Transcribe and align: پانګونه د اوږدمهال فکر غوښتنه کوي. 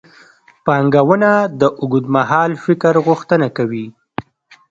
پانګونه 0.65 1.31
د 1.59 1.61
اوږدمهال 1.81 2.51
فکر 2.65 2.93
غوښتنه 3.05 3.47
کوي. 3.57 3.85